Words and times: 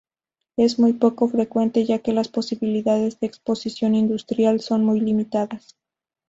Es 0.57 0.79
muy 0.79 0.93
poco 0.93 1.27
frecuente 1.27 1.85
ya 1.85 1.99
que 1.99 2.11
las 2.11 2.27
posibilidades 2.27 3.19
de 3.19 3.27
exposición 3.27 3.93
industrial 3.93 4.59
son 4.59 4.83
muy 4.83 4.99
limitadas. 4.99 5.77